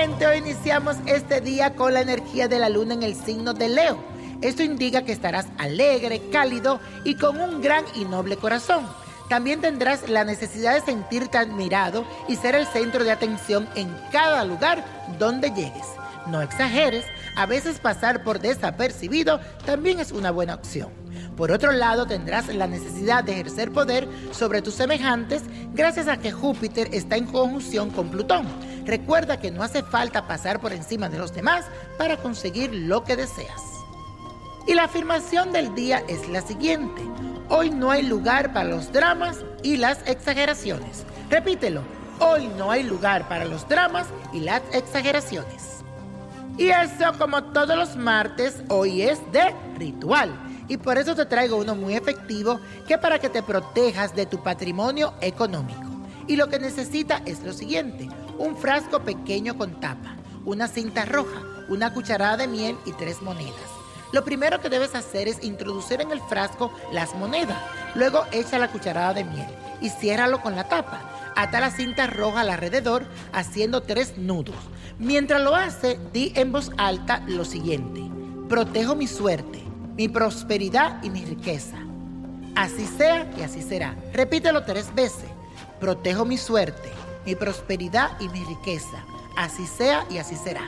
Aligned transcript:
Hoy 0.00 0.38
iniciamos 0.38 0.96
este 1.04 1.42
día 1.42 1.74
con 1.74 1.92
la 1.92 2.00
energía 2.00 2.48
de 2.48 2.58
la 2.58 2.70
luna 2.70 2.94
en 2.94 3.02
el 3.02 3.14
signo 3.14 3.52
de 3.52 3.68
Leo. 3.68 3.98
Esto 4.40 4.62
indica 4.62 5.02
que 5.02 5.12
estarás 5.12 5.46
alegre, 5.58 6.22
cálido 6.32 6.80
y 7.04 7.16
con 7.16 7.38
un 7.38 7.60
gran 7.60 7.84
y 7.94 8.06
noble 8.06 8.38
corazón. 8.38 8.86
También 9.28 9.60
tendrás 9.60 10.08
la 10.08 10.24
necesidad 10.24 10.72
de 10.72 10.80
sentirte 10.80 11.36
admirado 11.36 12.06
y 12.28 12.36
ser 12.36 12.54
el 12.54 12.66
centro 12.66 13.04
de 13.04 13.10
atención 13.10 13.68
en 13.74 13.94
cada 14.10 14.42
lugar 14.46 14.82
donde 15.18 15.50
llegues. 15.50 15.86
No 16.26 16.40
exageres, 16.40 17.04
a 17.36 17.44
veces 17.44 17.78
pasar 17.78 18.24
por 18.24 18.40
desapercibido 18.40 19.38
también 19.66 20.00
es 20.00 20.12
una 20.12 20.30
buena 20.30 20.54
opción. 20.54 20.88
Por 21.36 21.52
otro 21.52 21.72
lado, 21.72 22.06
tendrás 22.06 22.48
la 22.48 22.66
necesidad 22.66 23.22
de 23.22 23.32
ejercer 23.32 23.70
poder 23.70 24.08
sobre 24.32 24.62
tus 24.62 24.74
semejantes 24.74 25.42
gracias 25.74 26.08
a 26.08 26.16
que 26.16 26.32
Júpiter 26.32 26.88
está 26.92 27.16
en 27.16 27.26
conjunción 27.26 27.90
con 27.90 28.08
Plutón. 28.10 28.46
Recuerda 28.84 29.38
que 29.38 29.50
no 29.50 29.62
hace 29.62 29.82
falta 29.82 30.26
pasar 30.26 30.60
por 30.60 30.72
encima 30.72 31.08
de 31.08 31.18
los 31.18 31.32
demás 31.32 31.64
para 31.98 32.16
conseguir 32.16 32.74
lo 32.74 33.04
que 33.04 33.16
deseas. 33.16 33.62
Y 34.66 34.74
la 34.74 34.84
afirmación 34.84 35.52
del 35.52 35.74
día 35.74 36.02
es 36.08 36.28
la 36.28 36.42
siguiente. 36.42 37.02
Hoy 37.48 37.70
no 37.70 37.90
hay 37.90 38.02
lugar 38.02 38.52
para 38.52 38.68
los 38.68 38.92
dramas 38.92 39.38
y 39.62 39.76
las 39.76 39.98
exageraciones. 40.06 41.04
Repítelo. 41.28 41.82
Hoy 42.20 42.48
no 42.48 42.70
hay 42.70 42.82
lugar 42.82 43.26
para 43.28 43.46
los 43.46 43.66
dramas 43.68 44.06
y 44.32 44.40
las 44.40 44.62
exageraciones. 44.72 45.80
Y 46.58 46.68
eso, 46.68 47.12
como 47.18 47.42
todos 47.44 47.76
los 47.76 47.96
martes, 47.96 48.62
hoy 48.68 49.02
es 49.02 49.18
de 49.32 49.54
ritual. 49.78 50.30
Y 50.68 50.76
por 50.76 50.98
eso 50.98 51.16
te 51.16 51.24
traigo 51.24 51.56
uno 51.56 51.74
muy 51.74 51.96
efectivo 51.96 52.60
que 52.86 52.98
para 52.98 53.18
que 53.18 53.30
te 53.30 53.42
protejas 53.42 54.14
de 54.14 54.26
tu 54.26 54.42
patrimonio 54.42 55.14
económico. 55.20 55.82
Y 56.26 56.36
lo 56.36 56.48
que 56.48 56.58
necesita 56.58 57.22
es 57.24 57.42
lo 57.42 57.52
siguiente. 57.52 58.08
Un 58.40 58.56
frasco 58.56 59.00
pequeño 59.00 59.58
con 59.58 59.80
tapa, 59.80 60.16
una 60.46 60.66
cinta 60.66 61.04
roja, 61.04 61.42
una 61.68 61.92
cucharada 61.92 62.38
de 62.38 62.48
miel 62.48 62.74
y 62.86 62.92
tres 62.92 63.20
monedas. 63.20 63.68
Lo 64.14 64.24
primero 64.24 64.62
que 64.62 64.70
debes 64.70 64.94
hacer 64.94 65.28
es 65.28 65.44
introducir 65.44 66.00
en 66.00 66.10
el 66.10 66.22
frasco 66.22 66.72
las 66.90 67.14
monedas. 67.14 67.58
Luego 67.94 68.24
echa 68.32 68.58
la 68.58 68.68
cucharada 68.68 69.12
de 69.12 69.24
miel 69.24 69.46
y 69.82 69.90
ciérralo 69.90 70.40
con 70.40 70.56
la 70.56 70.64
tapa. 70.64 71.02
Ata 71.36 71.60
la 71.60 71.70
cinta 71.70 72.06
roja 72.06 72.40
alrededor 72.40 73.04
haciendo 73.34 73.82
tres 73.82 74.16
nudos. 74.16 74.56
Mientras 74.98 75.42
lo 75.42 75.54
hace, 75.54 76.00
di 76.10 76.32
en 76.34 76.50
voz 76.50 76.70
alta 76.78 77.22
lo 77.26 77.44
siguiente. 77.44 78.00
Protejo 78.48 78.96
mi 78.96 79.06
suerte, 79.06 79.62
mi 79.98 80.08
prosperidad 80.08 81.02
y 81.02 81.10
mi 81.10 81.26
riqueza. 81.26 81.76
Así 82.56 82.86
sea 82.86 83.30
y 83.38 83.42
así 83.42 83.60
será. 83.60 83.96
Repítelo 84.14 84.64
tres 84.64 84.94
veces. 84.94 85.28
Protejo 85.78 86.24
mi 86.24 86.38
suerte, 86.38 86.90
mi 87.24 87.34
prosperidad 87.34 88.20
y 88.20 88.28
mi 88.28 88.44
riqueza. 88.44 89.04
Así 89.36 89.66
sea 89.66 90.04
y 90.10 90.18
así 90.18 90.36
será. 90.36 90.62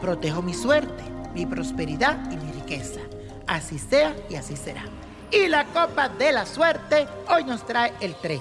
Protejo 0.00 0.42
mi 0.42 0.54
suerte, 0.54 1.02
mi 1.34 1.46
prosperidad 1.46 2.30
y 2.30 2.36
mi 2.36 2.52
riqueza. 2.52 3.00
Así 3.46 3.78
sea 3.78 4.14
y 4.28 4.36
así 4.36 4.56
será. 4.56 4.84
Y 5.30 5.48
la 5.48 5.64
copa 5.66 6.08
de 6.08 6.32
la 6.32 6.46
suerte 6.46 7.06
hoy 7.28 7.44
nos 7.44 7.66
trae 7.66 7.92
el 8.00 8.14
3, 8.16 8.40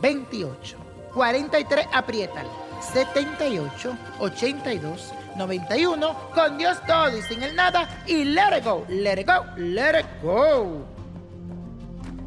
28, 0.00 0.76
43, 1.14 1.86
apriétalo, 1.92 2.50
78, 2.92 3.96
82, 4.18 5.12
91, 5.36 6.16
con 6.34 6.58
Dios 6.58 6.78
todo 6.86 7.16
y 7.16 7.22
sin 7.22 7.42
el 7.42 7.56
nada, 7.56 7.88
y 8.06 8.24
let 8.24 8.58
it 8.58 8.64
go, 8.64 8.84
let 8.88 9.20
it 9.20 9.26
go, 9.26 9.44
let 9.56 10.00
it 10.00 10.06
go. 10.22 10.84